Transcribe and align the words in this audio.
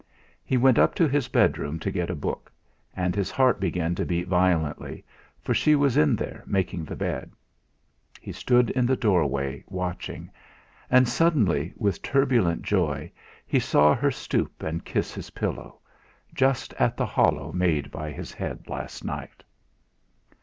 He 0.43 0.57
went 0.57 0.79
up 0.79 0.95
to 0.95 1.07
his 1.07 1.27
bedroom 1.27 1.77
to 1.77 1.91
get 1.91 2.09
a 2.09 2.15
book, 2.15 2.51
and 2.95 3.15
his 3.15 3.29
heart 3.29 3.59
began 3.59 3.93
to 3.93 4.03
beat 4.03 4.27
violently, 4.27 5.05
for 5.43 5.53
she 5.53 5.75
was 5.75 5.95
in 5.95 6.15
there 6.15 6.43
making 6.47 6.85
the 6.85 6.95
bed. 6.95 7.31
He 8.19 8.31
stood 8.31 8.71
in 8.71 8.87
the 8.87 8.95
doorway 8.95 9.63
watching; 9.67 10.31
and 10.89 11.07
suddenly, 11.07 11.71
with 11.77 12.01
turbulent 12.01 12.63
joy, 12.63 13.11
he 13.45 13.59
saw 13.59 13.93
her 13.93 14.09
stoop 14.09 14.63
and 14.63 14.83
kiss 14.83 15.13
his 15.13 15.29
pillow, 15.29 15.77
just 16.33 16.73
at 16.79 16.97
the 16.97 17.05
hollow 17.05 17.51
made 17.51 17.91
by 17.91 18.09
his 18.09 18.33
head 18.33 18.67
last 18.67 19.05
night. 19.05 19.43